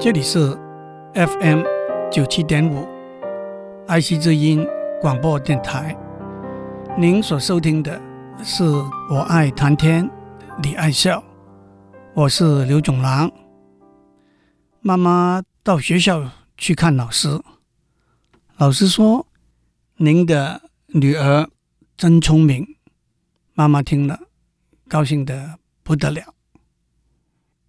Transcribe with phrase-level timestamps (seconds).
[0.00, 0.56] 这里是
[1.14, 1.64] FM
[2.08, 2.86] 九七点五
[3.88, 4.64] 爱惜之音
[5.00, 5.96] 广播电台。
[6.96, 8.00] 您所收听的
[8.44, 8.62] 是
[9.10, 10.08] 我爱谈天，
[10.62, 11.20] 你爱笑，
[12.14, 13.28] 我是刘总郎。
[14.82, 17.36] 妈妈到学校去看老师，
[18.56, 19.26] 老师说
[19.98, 21.50] ：“您的女儿
[21.96, 22.64] 真聪明。”
[23.52, 24.20] 妈妈听了，
[24.86, 26.22] 高兴得不得了。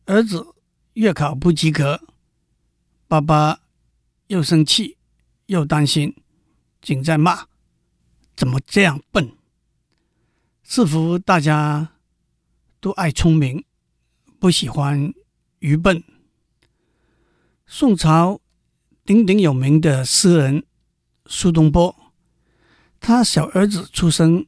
[0.06, 0.46] 儿子
[0.94, 2.00] 月考不及格。
[3.10, 3.62] 爸爸
[4.28, 4.96] 又生气
[5.48, 6.16] 又担心，
[6.80, 7.48] 竟在骂
[8.38, 9.36] ：“怎么这样笨？”
[10.62, 11.96] 似乎大家
[12.80, 13.66] 都爱聪明，
[14.40, 15.12] 不喜欢
[15.58, 16.04] 愚笨。
[17.66, 18.40] 宋朝
[19.04, 20.64] 鼎鼎有名的诗人
[21.26, 22.14] 苏东坡，
[23.00, 24.46] 他小儿子出生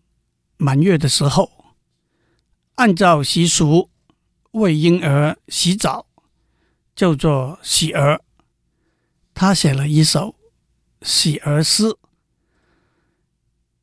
[0.57, 1.73] 满月的时候，
[2.75, 3.89] 按照习俗
[4.51, 6.05] 为婴儿洗澡，
[6.95, 8.21] 叫做洗儿。
[9.41, 10.35] 他写了一首
[11.01, 11.97] 喜儿诗：“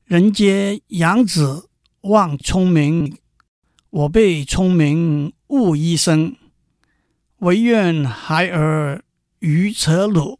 [0.07, 1.69] 人皆养子
[2.03, 3.19] 望聪明，
[3.91, 6.37] 我辈聪明误一生。
[7.39, 9.03] 唯愿孩儿
[9.41, 10.39] 愚扯鲁，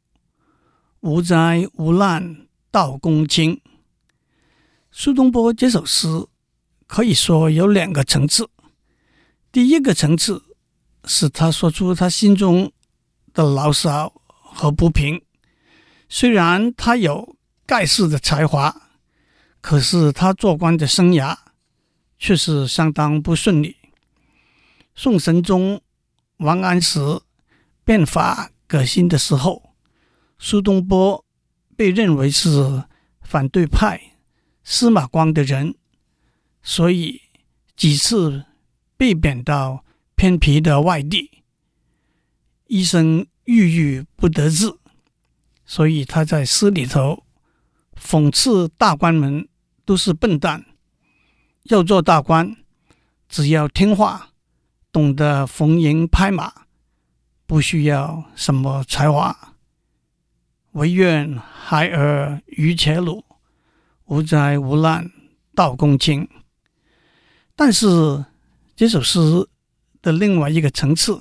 [1.01, 3.61] 无灾无难到公卿。”
[4.93, 6.29] 苏东坡这首诗
[6.87, 8.49] 可以说有两个层次。
[9.51, 10.45] 第一个层次
[11.07, 12.71] 是他说出他心中
[13.35, 14.18] 的牢骚。
[14.61, 15.23] 和不平，
[16.09, 18.91] 虽然他有盖世的才华，
[19.61, 21.37] 可是他做官的生涯
[22.19, 23.77] 却是相当不顺利。
[24.97, 25.81] 宋神宗
[26.39, 26.99] 王安石
[27.85, 29.77] 变法革新的时候，
[30.41, 31.25] 苏东坡
[31.77, 32.83] 被认为是
[33.23, 34.01] 反对派
[34.65, 35.77] 司马光的人，
[36.65, 37.21] 所以
[37.77, 38.45] 几次
[38.97, 39.85] 被贬到
[40.17, 41.45] 偏僻的外地，
[42.67, 43.25] 一生。
[43.49, 44.77] 郁郁不得志，
[45.65, 47.25] 所以他在诗里头
[47.99, 49.49] 讽刺大官们
[49.87, 50.67] 都是笨蛋。
[51.63, 52.59] 要做大官，
[53.27, 54.33] 只要听话，
[54.93, 56.53] 懂得逢迎拍马，
[57.47, 59.55] 不需要什么才华。
[60.73, 63.25] 唯愿孩儿愚且鲁，
[64.05, 65.11] 无灾无难
[65.55, 66.29] 到公卿。
[67.57, 68.27] 但是
[68.77, 69.49] 这首诗
[70.03, 71.19] 的另外一个层次。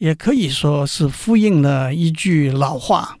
[0.00, 3.18] 也可以说是呼应了一句老话：“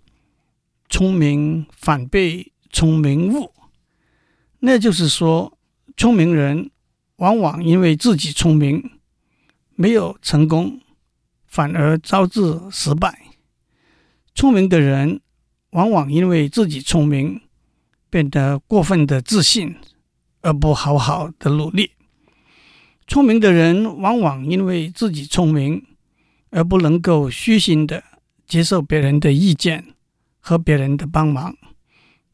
[0.88, 3.52] 聪明反被聪明误。”
[4.60, 5.58] 那就是说，
[5.94, 6.70] 聪明人
[7.16, 8.92] 往往因为自己聪明
[9.74, 10.80] 没有成功，
[11.46, 13.10] 反而招致失败；
[14.34, 15.20] 聪明的人
[15.72, 17.42] 往往因为自己聪明
[18.08, 19.76] 变得过分的自信，
[20.40, 21.90] 而不好好的努力；
[23.06, 25.84] 聪明的人往往因为自己聪明。
[26.50, 28.02] 而不能够虚心的
[28.46, 29.94] 接受别人的意见
[30.40, 31.56] 和别人的帮忙，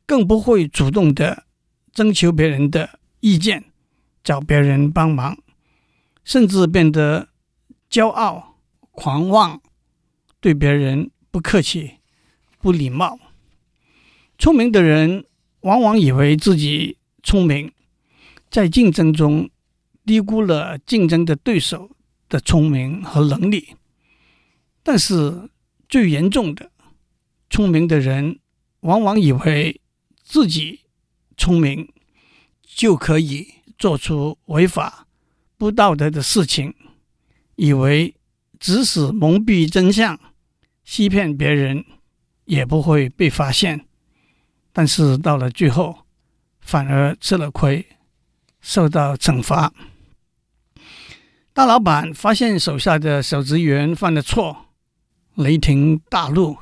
[0.07, 1.45] 更不会主动的
[1.93, 3.65] 征求别人的意见，
[4.25, 5.37] 找别人帮忙，
[6.25, 7.29] 甚至变得
[7.91, 8.57] 骄傲、
[8.91, 9.61] 狂妄，
[10.41, 11.97] 对别人不客气、
[12.59, 13.19] 不礼貌。
[14.39, 15.25] 聪明的人
[15.61, 17.73] 往往以为自己聪明，
[18.51, 19.51] 在竞争中
[20.05, 21.91] 低估了竞争的对手
[22.29, 23.75] 的聪明和能力。
[24.89, 25.51] 但是
[25.89, 26.71] 最严重的，
[27.51, 28.39] 聪明的人
[28.83, 29.81] 往往以为
[30.23, 30.83] 自己
[31.37, 31.93] 聪明
[32.63, 35.09] 就可以做出违法、
[35.59, 36.73] 不道德的事情，
[37.57, 38.15] 以为
[38.61, 40.17] 即使蒙蔽真相、
[40.85, 41.85] 欺骗别人
[42.45, 43.89] 也不会被发现。
[44.73, 46.07] 但是到了最后，
[46.61, 47.85] 反而吃了亏，
[48.61, 49.73] 受到惩罚。
[51.53, 54.66] 大老板发现手下的小职员犯了错。
[55.37, 56.57] 雷霆大怒，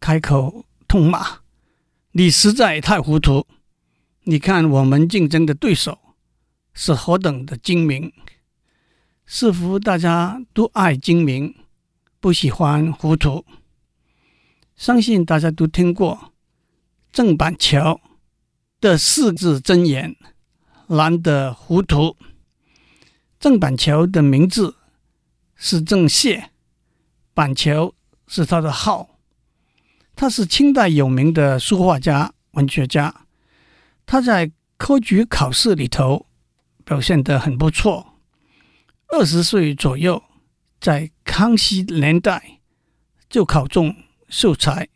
[0.00, 1.42] 开口痛骂
[2.10, 3.46] ：“你实在太糊涂！
[4.24, 5.96] 你看我们竞争的对手
[6.74, 8.12] 是何等的精明，
[9.24, 11.54] 似乎大家都爱精明，
[12.18, 13.44] 不喜欢糊涂。
[14.74, 16.32] 相信大家都听过
[17.12, 18.00] 郑板桥
[18.80, 20.16] 的四字真言：
[20.88, 22.16] 难得糊涂。
[23.38, 24.74] 郑板桥的名字
[25.54, 26.46] 是郑燮。”
[27.36, 27.92] 板桥
[28.26, 29.18] 是他的号，
[30.14, 33.26] 他是清代有名的书画家、文学家。
[34.06, 36.24] 他在科举考试里头
[36.82, 38.14] 表现得很不错。
[39.08, 40.22] 二十岁左右，
[40.80, 42.60] 在康熙年代
[43.28, 43.94] 就考中
[44.30, 44.86] 秀才；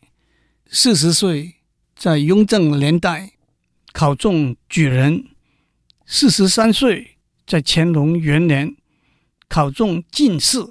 [0.71, 1.57] 四十岁，
[1.95, 3.33] 在雍正年代
[3.93, 5.27] 考中举人；
[6.07, 8.75] 四十三岁，在乾隆元年
[9.47, 10.67] 考中进士。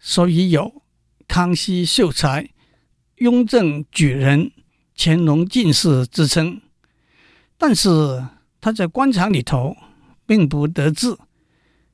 [0.00, 0.82] 所以有。
[1.28, 2.50] 康熙秀才、
[3.18, 4.50] 雍正举人、
[4.96, 6.60] 乾隆进士之称，
[7.56, 7.88] 但是
[8.60, 9.76] 他在官场里头
[10.26, 11.16] 并不得志。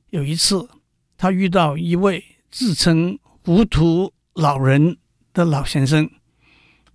[0.09, 0.67] 有一次，
[1.15, 4.97] 他遇到一位自称糊涂老人
[5.33, 6.09] 的老先生，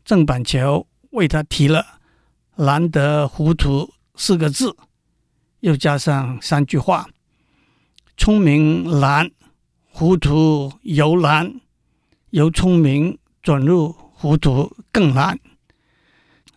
[0.04, 2.00] 郑板桥为他提了
[2.58, 4.76] “难得糊涂”四个字，
[5.60, 7.08] 又加上三句话
[8.18, 9.30] ：“聪明难，
[10.02, 11.60] 糊涂由难，
[12.30, 15.38] 由聪明转入糊涂更难。”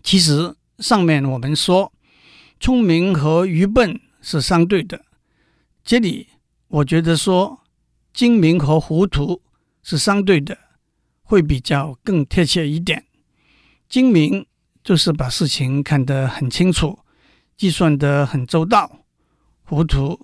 [0.01, 1.93] 其实上面我们说，
[2.59, 4.99] 聪明和愚笨是相对的，
[5.83, 6.29] 这里。
[6.69, 7.59] 我觉得说
[8.11, 9.39] 精明和糊涂
[9.83, 10.57] 是相对的，
[11.21, 13.05] 会比较更贴切一点。
[13.87, 14.43] 精明
[14.83, 16.97] 就是把事情看得很清楚，
[17.55, 18.87] 计算得很周到；
[19.65, 20.19] 糊涂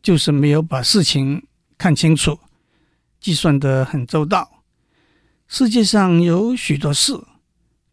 [0.00, 1.46] 就是没有把事情
[1.76, 2.38] 看清楚，
[3.22, 4.64] 计算得很周到。
[5.46, 7.12] 世界上有许多事，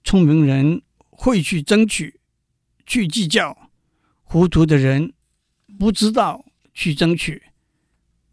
[0.03, 0.81] 聪明人
[1.11, 2.19] 会去争取、
[2.87, 3.69] 去计较，
[4.23, 5.13] 糊涂的人
[5.77, 6.43] 不知道
[6.73, 7.43] 去争取。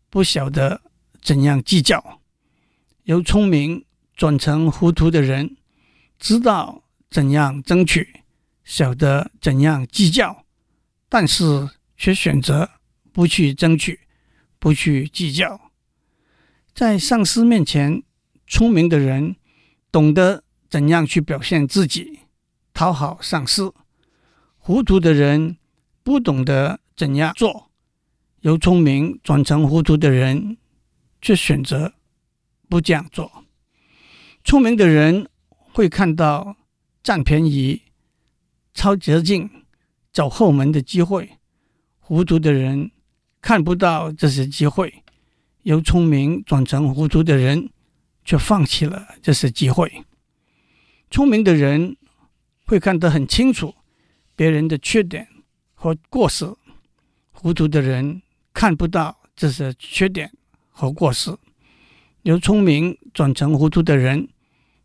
[0.08, 0.80] 不晓得
[1.20, 2.22] 怎样计较，
[3.02, 3.84] 由聪明
[4.14, 5.58] 转成糊涂的人，
[6.18, 8.22] 知道怎样争取，
[8.64, 10.46] 晓得怎样计较，
[11.10, 12.70] 但是却选择
[13.12, 14.00] 不去争取，
[14.58, 15.65] 不去计较。
[16.76, 18.02] 在上司面前，
[18.46, 19.36] 聪明的人
[19.90, 22.18] 懂得怎样去表现自己，
[22.74, 23.72] 讨好上司；
[24.58, 25.56] 糊涂的人
[26.02, 27.70] 不懂得怎样做。
[28.40, 30.58] 由聪明转成糊涂的人，
[31.22, 31.94] 却选择
[32.68, 33.46] 不这样做。
[34.44, 35.30] 聪明的人
[35.72, 36.58] 会看到
[37.02, 37.84] 占便宜、
[38.74, 39.48] 抄捷径、
[40.12, 41.24] 走后门的机会；
[42.00, 42.90] 糊涂的人
[43.40, 45.02] 看不到这些机会。
[45.66, 47.68] 由聪明转成糊涂的人，
[48.24, 50.04] 却放弃了这些机会。
[51.10, 51.96] 聪明的人
[52.66, 53.74] 会看得很清楚
[54.36, 55.26] 别人的缺点
[55.74, 56.46] 和过失，
[57.32, 58.22] 糊涂的人。
[58.54, 60.32] 看不到这些缺点
[60.70, 61.36] 和过失，
[62.22, 64.28] 由聪明转成糊涂的人，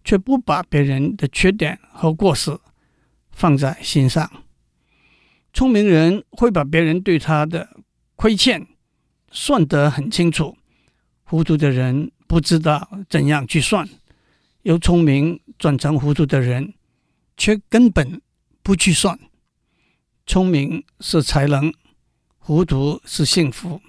[0.03, 2.59] 却不把别人的缺点和过失
[3.31, 4.29] 放在心上。
[5.53, 7.69] 聪明人会把别人对他的
[8.17, 8.67] 亏欠
[9.31, 10.57] 算得很清楚，
[11.31, 13.87] 糊涂的人不知道怎样去算。
[14.63, 16.73] 由聪明转成糊涂的人，
[17.37, 18.21] 却根本
[18.61, 19.17] 不去算。
[20.25, 21.73] 聪明是才能。
[22.37, 23.79] 糊涂是幸福，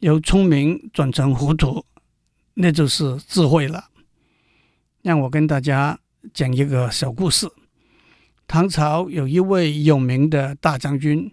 [0.00, 1.84] 由聪明转成糊涂，
[2.54, 3.90] 那就是智慧了。
[5.02, 6.00] 让我跟大家
[6.32, 7.48] 讲一个小故事。
[8.48, 11.30] 唐朝有一位有名的大将军，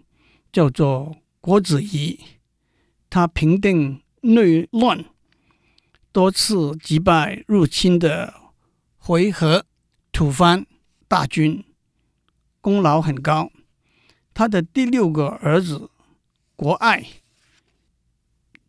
[0.52, 2.16] 叫做郭子仪，
[3.10, 5.04] 他平定内乱，
[6.12, 8.34] 多次击败入侵的
[8.98, 9.62] 回纥、
[10.12, 10.64] 吐蕃
[11.08, 11.64] 大军，
[12.60, 13.50] 功劳很高。
[14.32, 15.88] 他的第六个儿子。
[16.54, 17.04] 国爱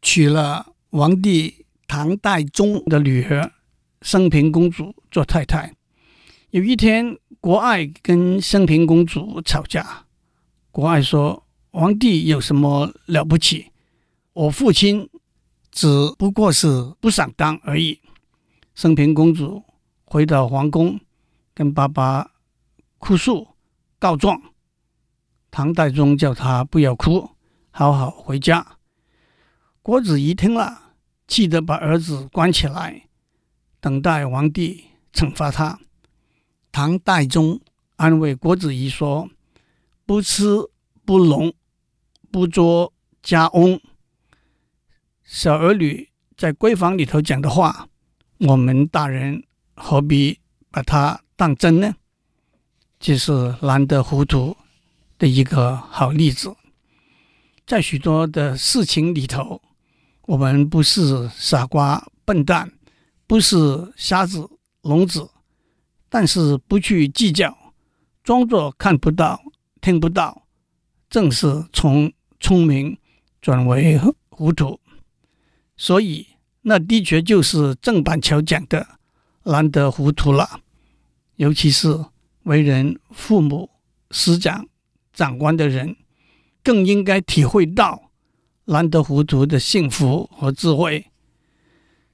[0.01, 3.51] 娶了皇帝唐代宗的女儿
[4.01, 5.75] 升平公主做太太。
[6.49, 10.05] 有一天，国爱跟升平公主吵架。
[10.71, 13.67] 国爱说：“皇帝有什么了不起？
[14.31, 15.07] 我父亲
[15.73, 15.87] 只
[16.17, 17.99] 不过是不想当而已。”
[18.73, 19.61] 升平公主
[20.05, 20.97] 回到皇宫，
[21.53, 22.31] 跟爸爸
[22.97, 23.49] 哭诉
[23.99, 24.41] 告状。
[25.51, 27.29] 唐太宗叫她不要哭。
[27.75, 28.77] 好好回家。
[29.81, 30.93] 郭子仪听了，
[31.27, 33.09] 气得把儿子关起来，
[33.79, 35.79] 等待皇帝惩罚他。
[36.71, 37.59] 唐太宗
[37.95, 39.27] 安慰郭子仪说
[40.05, 40.45] ：“不吃
[41.03, 41.51] 不聋，
[42.31, 42.93] 不做
[43.23, 43.81] 家翁。”
[45.23, 47.87] 小儿女在闺房里头讲的话，
[48.39, 50.37] 我们大人何必
[50.69, 51.95] 把它当真呢？
[52.99, 54.55] 这是难得糊涂
[55.17, 56.53] 的一个好例子。
[57.65, 59.61] 在许多的事情里头，
[60.23, 62.71] 我们不是傻瓜、笨蛋，
[63.25, 63.57] 不是
[63.95, 64.49] 瞎子、
[64.81, 65.29] 聋子，
[66.09, 67.57] 但是不去计较，
[68.23, 69.41] 装作看不到、
[69.79, 70.45] 听不到，
[71.09, 72.11] 正是从
[72.41, 72.97] 聪明
[73.41, 73.97] 转为
[74.29, 74.77] 糊涂。
[75.77, 76.27] 所以，
[76.61, 78.99] 那的确就是郑板桥讲的
[79.45, 80.59] “难得糊涂”了。
[81.35, 82.05] 尤其是
[82.43, 83.69] 为人父母、
[84.11, 84.67] 师长、
[85.11, 85.95] 长官的人。
[86.65, 88.09] 更应该体会到
[88.67, 91.11] 难得糊涂的幸福和智慧。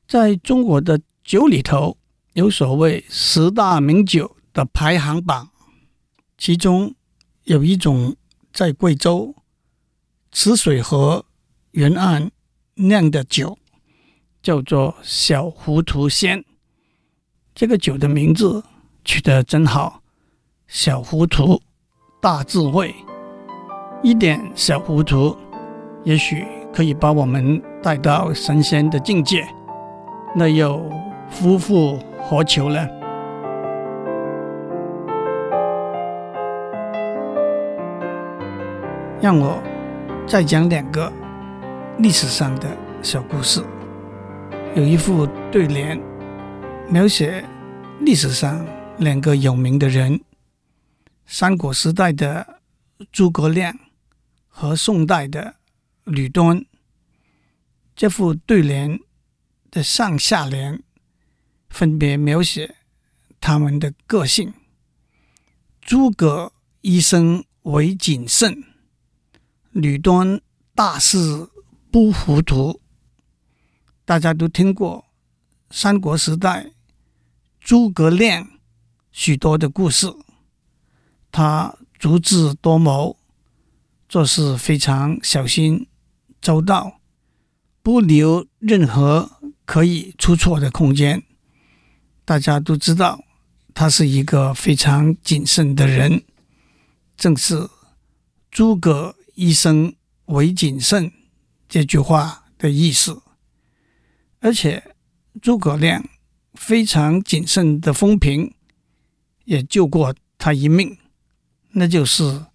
[0.08, 2.00] 在中国的酒里头，
[2.34, 5.52] 有所谓十大名酒的排行榜，
[6.36, 6.96] 其中
[7.44, 8.16] 有一种
[8.52, 9.36] 在贵州
[10.32, 11.24] 池水河
[11.74, 12.32] 沿岸
[12.88, 13.58] 酿的酒，
[14.42, 16.44] 叫做小糊涂仙。
[17.54, 18.64] 这个酒的名字
[19.04, 20.02] 取得真好，
[20.68, 21.62] 小糊涂，
[22.22, 22.96] 大智慧。
[24.02, 25.38] 一点小糊涂，
[26.06, 29.46] 也许可以把我们带到神仙的境界，
[30.34, 30.82] 那又
[31.30, 32.88] 夫复何求呢？
[39.22, 39.62] 让我
[40.26, 41.12] 再讲两个
[42.02, 43.62] 历史上的小故事。
[44.74, 46.02] 有一副对联，
[46.90, 47.44] 描写
[48.00, 48.66] 历史上
[49.00, 50.22] 两个有名的人：
[51.26, 52.62] 三国时代的
[53.12, 53.78] 诸葛亮
[54.48, 55.56] 和宋代的
[56.06, 56.66] 吕端。
[57.98, 58.98] 这副对联
[59.70, 60.82] 的上下联
[61.70, 62.76] 分别描写
[63.42, 64.54] 他们的个性。
[65.82, 68.64] 诸葛一生为谨慎。
[69.72, 70.40] 吕端
[70.74, 71.50] 大事
[71.92, 72.82] 不糊涂，
[74.06, 75.06] 大家都听过
[75.72, 76.72] 三国时代
[77.60, 78.48] 诸葛亮
[79.12, 80.14] 许多的故事。
[81.32, 83.18] 他足智多谋，
[84.08, 85.88] 做事非常小心
[86.42, 87.00] 周到，
[87.82, 89.32] 不留任何
[89.66, 91.24] 可以出错的空间。
[92.26, 93.24] 大家都知道
[93.74, 96.24] 他是一个非常谨慎的人，
[97.18, 97.70] 正是
[98.52, 99.16] 诸葛。
[99.36, 101.14] 一生为谨慎，
[101.70, 103.22] 这句话的意思。
[104.40, 104.96] 而且
[105.42, 106.04] 诸葛亮
[106.56, 108.54] 非常谨慎的风评，
[109.46, 110.98] 也救过他一命。
[111.72, 112.48] 那就是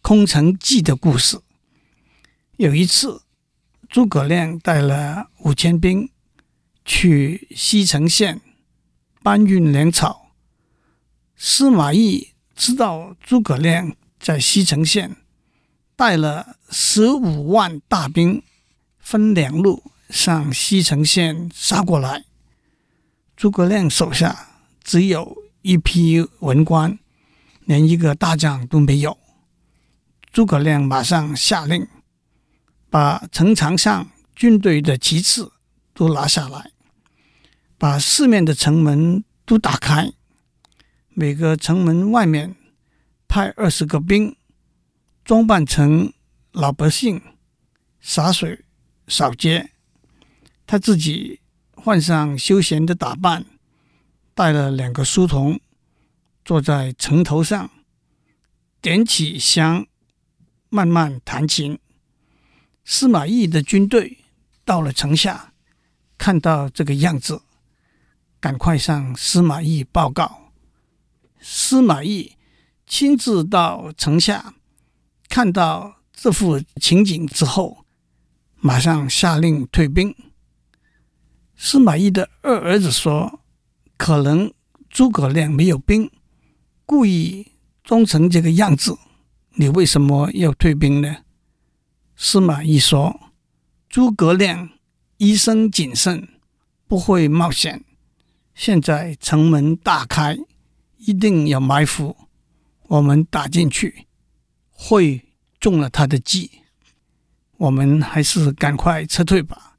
[0.00, 1.40] 空城计的故事。
[2.56, 3.22] 有一次，
[3.88, 6.10] 诸葛亮带了五千兵
[6.84, 8.40] 去西城县
[9.22, 10.32] 搬运粮草。
[11.36, 15.16] 司马懿知道诸葛亮在西城县。
[15.94, 18.42] 带了十五万大兵，
[19.02, 22.24] 分两路向西城县杀过来。
[23.36, 26.98] 诸葛亮手下只有一批文官，
[27.66, 29.18] 连一个大将都没有。
[30.32, 31.86] 诸葛亮马上下令，
[32.88, 35.46] 把城墙上军队的旗帜
[35.92, 36.70] 都拿下来，
[37.76, 40.10] 把四面的城门都打开，
[41.10, 42.56] 每个城门外面
[43.28, 44.34] 派二十个兵。
[45.24, 46.12] 装扮成
[46.50, 47.22] 老百姓
[48.00, 48.64] 洒水
[49.08, 49.70] 扫街，
[50.66, 51.40] 他自己
[51.74, 53.44] 换上休闲的打扮，
[54.34, 55.60] 带了两个书童，
[56.44, 57.70] 坐在城头上，
[58.80, 59.86] 点起香，
[60.68, 61.78] 慢慢弹琴。
[62.84, 64.18] 司马懿的军队
[64.64, 65.52] 到了城下，
[66.18, 67.42] 看到这个样子，
[68.40, 70.52] 赶快向司马懿报告。
[71.40, 72.36] 司马懿
[72.86, 74.54] 亲自到城下。
[75.28, 77.81] 看到这幅情景之后，
[78.64, 80.14] 马上下令退兵。
[81.56, 83.40] 司马懿的二儿子说
[83.98, 84.54] ：“可能
[84.88, 86.08] 诸葛亮没有兵，
[86.86, 88.96] 故意装成这个样子。
[89.56, 91.24] 你为什么要退兵呢？”
[92.14, 93.32] 司马懿说
[93.90, 94.70] ：“诸葛亮
[95.16, 96.28] 一生谨慎，
[96.86, 97.84] 不会冒险。
[98.54, 100.38] 现在城门大开，
[100.98, 102.16] 一定有埋伏，
[102.82, 104.06] 我们打进去。”
[104.70, 105.24] 会
[105.58, 106.61] 中了他的计，
[107.62, 109.76] 我们还是赶快撤退吧。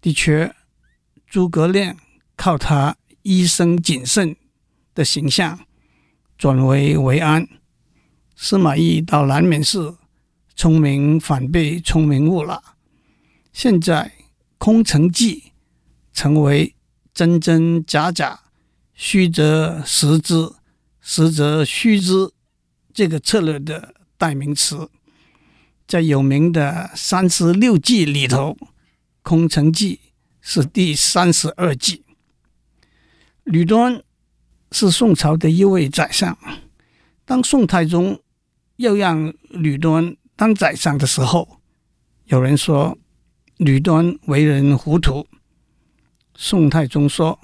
[0.00, 0.54] 的确，
[1.26, 1.96] 诸葛亮
[2.36, 4.36] 靠他一生谨慎
[4.94, 5.66] 的形象
[6.38, 7.48] 转危为安。
[8.36, 9.96] 司马懿到南面是
[10.54, 12.62] 聪明反被聪明误了。
[13.52, 14.12] 现在
[14.56, 15.52] 空城计
[16.12, 16.76] 成为
[17.12, 18.42] 真真假假、
[18.94, 20.52] 虚则实之、
[21.00, 22.30] 实则虚之
[22.94, 23.94] 这个策略的。
[24.18, 24.88] 代名词，
[25.86, 28.56] 在有名的三十六计里头，
[29.22, 30.00] 空城计
[30.40, 32.04] 是第三十二计。
[33.44, 34.02] 吕端
[34.72, 36.36] 是宋朝的一位宰相。
[37.24, 38.20] 当宋太宗
[38.76, 41.60] 要让吕端当宰相的时候，
[42.26, 42.96] 有人说
[43.56, 45.26] 吕端为人糊涂。
[46.34, 47.38] 宋太宗说：“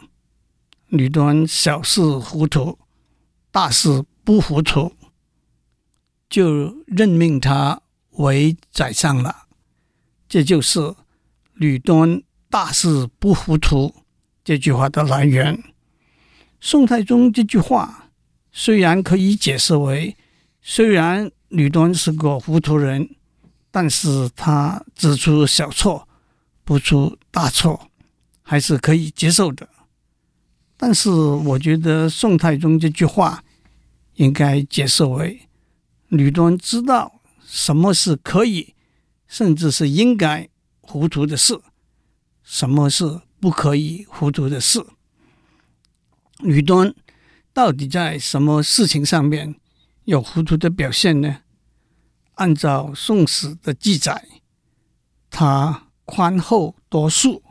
[0.89, 2.79] 吕端小事糊涂，
[3.51, 4.93] 大事不糊涂。”
[6.29, 7.82] 就任命他
[8.13, 9.47] 为宰相了，
[10.29, 10.95] 这就是
[11.55, 13.95] “吕端大事不糊涂”
[14.45, 15.63] 这句话的来源。
[16.61, 18.11] 宋太宗这句话
[18.53, 20.17] 虽然可以解释为，
[20.61, 23.17] 虽然吕端是个糊涂人，
[23.71, 26.07] 但是他只出小错，
[26.65, 27.89] 不出大错，
[28.43, 29.69] 还是可以接受的。
[30.77, 33.43] 但是我觉得宋太宗这句话
[34.15, 35.49] 应该解释为，
[36.09, 37.22] 吕端知道
[37.55, 38.75] 什么是可以，
[39.29, 40.49] 甚至是应该
[40.81, 41.61] 糊涂的事，
[42.43, 44.83] 什么是不可以糊涂的事。
[46.39, 46.95] 吕端
[47.53, 49.55] 到底在什么事情上面
[50.05, 51.43] 有糊涂的表现呢？
[52.37, 54.27] 按照《宋史》的记载，
[55.29, 57.43] 他宽厚多数，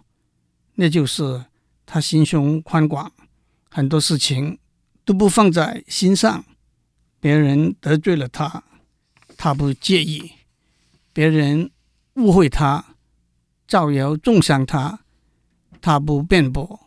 [0.73, 1.45] 那就是
[1.85, 3.13] 他心胸宽广，
[3.69, 4.57] 很多事情
[5.05, 6.43] 都不放在心上。
[7.19, 8.63] 别人得罪了他，
[9.43, 10.33] 他不介意；
[11.11, 11.71] 别人
[12.13, 12.93] 误会他，
[13.67, 14.99] 造谣中伤他，
[15.81, 16.79] 他不辩驳，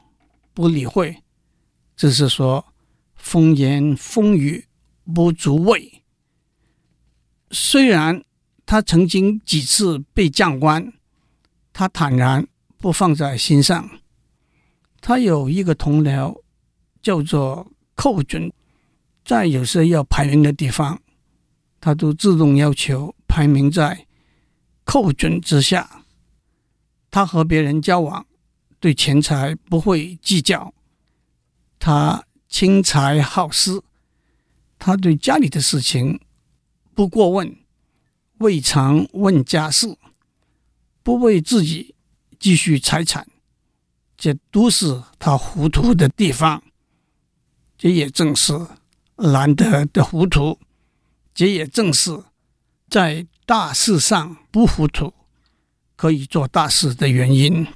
[0.52, 1.20] 不理会。
[1.96, 2.64] 只是说
[3.16, 4.68] 风言风语
[5.12, 6.04] 不足畏。
[7.50, 8.22] 虽然
[8.64, 10.92] 他曾经几次被将官，
[11.72, 12.46] 他坦然
[12.78, 13.90] 不放在心上。
[15.00, 16.40] 他有一个同僚
[17.02, 18.52] 叫做寇准。
[19.24, 21.02] 在有些要排名的地方，
[21.84, 24.06] 他都自动要求排名在
[24.84, 26.02] 寇准之下。
[27.10, 28.26] 他和别人交往，
[28.80, 30.72] 对钱财不会计较。
[31.78, 33.82] 他轻财好施，
[34.78, 36.18] 他对家里的事情
[36.94, 37.54] 不过问，
[38.38, 39.94] 未尝问家事，
[41.02, 41.94] 不为自己
[42.38, 43.26] 积蓄财产，
[44.16, 46.62] 这都是他糊涂的地方。
[47.76, 48.58] 这也正是。
[49.16, 50.58] 难得的糊涂，
[51.34, 52.22] 这也正是
[52.88, 55.12] 在大事上不糊涂，
[55.96, 57.66] 可以做大事的原因。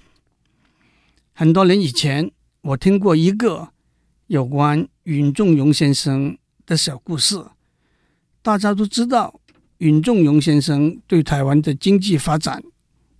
[1.32, 3.70] 很多年以前，我听过一个
[4.28, 7.44] 有关允仲荣先生的小故事。
[8.42, 9.40] 大家都知道，
[9.78, 12.62] 允仲荣先生对台湾的经济发展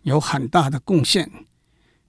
[0.03, 1.31] 有很大的贡献。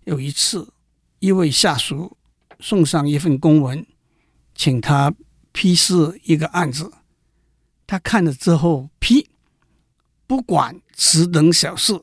[0.03, 0.71] 有一次，
[1.17, 2.15] 一位下属
[2.59, 3.85] 送上一份公文，
[4.53, 5.15] 请他。
[5.51, 6.93] 批示一个案子，
[7.89, 9.27] 他看了之后批，
[10.27, 11.99] 不管此等小事，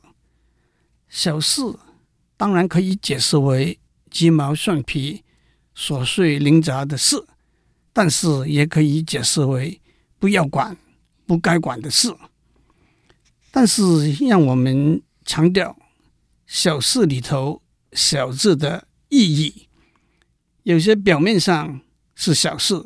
[1.09, 1.63] 小事
[2.37, 3.79] 当然可以解释为
[4.11, 5.23] 鸡毛蒜皮、
[5.77, 7.25] 琐碎零杂的事，
[7.93, 9.81] 但是也可以解释为
[10.19, 10.77] 不要管、
[11.25, 12.13] 不该管的事。
[13.53, 15.79] 但是让我们强调
[16.49, 17.63] 小事里头
[17.95, 19.69] “小”字的意义，
[20.65, 21.81] 有些表面上
[22.17, 22.85] 是小事。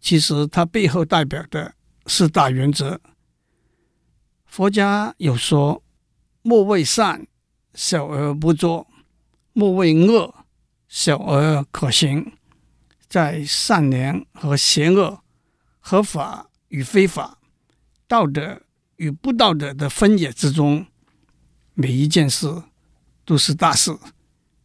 [0.00, 3.00] 其实它背后代表的四大原则。
[4.46, 5.82] 佛家有说
[6.42, 7.26] ：“莫为善，
[7.74, 8.86] 小而不作；
[9.52, 10.34] 莫为恶，
[10.88, 12.32] 小而可行。”
[13.06, 15.20] 在善良和邪恶、
[15.78, 17.38] 合法与非法、
[18.08, 18.62] 道德
[18.96, 20.84] 与不道德的分野之中，
[21.74, 22.64] 每一件事
[23.24, 23.96] 都是大事，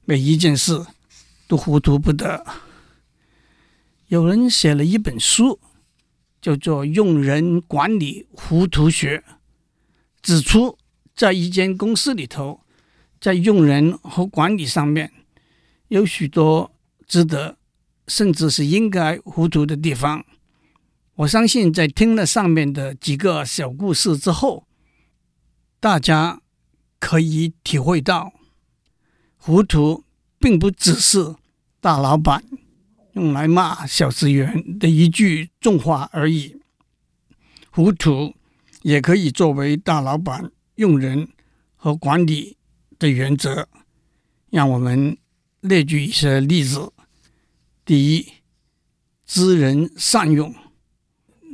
[0.06, 0.84] 每一件事
[1.48, 2.44] 都糊涂不得。
[4.08, 5.60] 有人写了一本书，
[6.42, 9.18] 叫做《用人管理糊涂学》，
[10.22, 10.78] 指出
[11.16, 12.62] 在一间公司里头，
[13.20, 15.12] 在用人和管理上面，
[15.90, 16.72] 有许多
[17.06, 17.58] 值得
[18.08, 20.26] 甚至是应该糊涂的地方。
[21.16, 24.66] 我相信，在听了上面的几个小故事之后，
[25.82, 26.42] 大家
[27.00, 28.32] 可以体会到，
[29.36, 30.06] 糊涂
[30.40, 31.36] 并不只是
[31.82, 32.44] 大老板。
[33.20, 36.56] 用来骂小职员的一句重话而已。
[37.70, 38.34] 糊涂
[38.82, 41.28] 也可以作为大老板用人
[41.76, 42.58] 和管理
[42.98, 43.68] 的原则。
[44.50, 45.18] 让我们
[45.60, 46.92] 列举一些例子。
[47.86, 48.34] 第一，
[49.26, 50.56] 知人善用，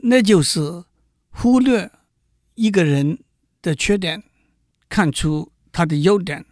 [0.04, 0.86] 那就是
[1.30, 1.91] 忽略
[2.54, 3.19] 一个人
[3.62, 4.23] 的缺点，
[4.88, 6.45] 看出他的优点，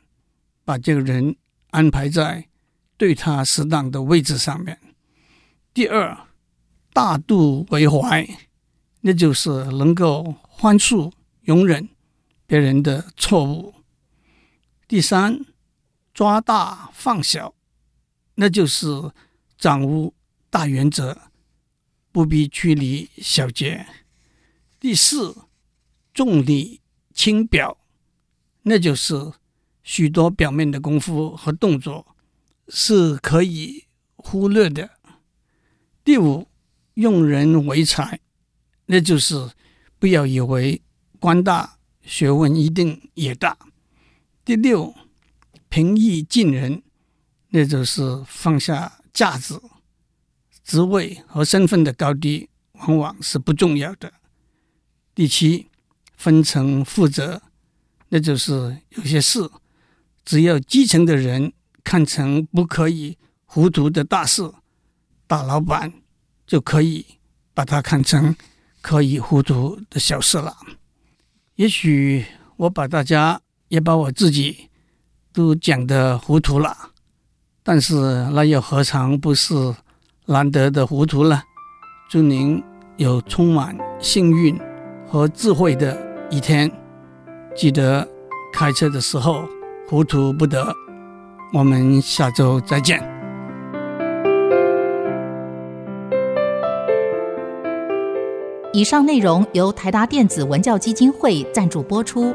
[0.65, 1.35] 把这个人
[1.69, 2.47] 安排在
[2.97, 4.77] 对他适当的位置上面。
[5.73, 6.27] 第二，
[6.93, 8.27] 大度为怀，
[9.01, 11.89] 那就是能够宽恕、容忍
[12.45, 13.73] 别人的错误。
[14.87, 15.43] 第三，
[16.13, 17.55] 抓大放小，
[18.35, 18.85] 那就是
[19.57, 20.13] 掌握
[20.51, 21.17] 大原则，
[22.11, 23.87] 不必拘泥小节。
[24.79, 25.35] 第四，
[26.13, 26.81] 重里
[27.15, 27.79] 轻表，
[28.61, 29.33] 那就是
[29.81, 32.15] 许多表面的功夫和动作
[32.67, 34.91] 是可以忽略的。
[36.03, 36.47] 第五，
[36.95, 38.19] 用人为才，
[38.87, 39.51] 那就是
[39.97, 40.81] 不要以为
[41.17, 43.57] 官大学问一定也大。
[44.43, 44.93] 第六，
[45.69, 46.83] 平易近人，
[47.51, 49.61] 那就是放下架子，
[50.65, 54.11] 职位和身份的高低往往是不重要的。
[55.15, 55.67] 第七，
[56.17, 57.41] 分层负责，
[58.09, 59.49] 那就是有些事，
[60.25, 64.51] 只要基层的人看成不可以糊涂的大事。
[65.27, 65.91] 大老板
[66.45, 67.05] 就可以
[67.53, 68.35] 把它看成
[68.81, 70.55] 可以糊涂的小事了。
[71.55, 72.25] 也许
[72.57, 74.69] 我把大家也把我自己
[75.31, 76.75] 都讲得糊涂了，
[77.63, 77.95] 但是
[78.31, 79.53] 那又何尝不是
[80.25, 81.41] 难得的糊涂呢。
[82.09, 82.63] 祝您
[82.97, 84.59] 有充满幸运
[85.07, 86.71] 和智慧的一天。
[87.55, 88.07] 记得
[88.51, 89.47] 开车的时候
[89.87, 90.73] 糊涂不得。
[91.53, 93.12] 我们下周再见。
[98.75, 102.33] 以上内容由台达电子文教基金会赞助播出。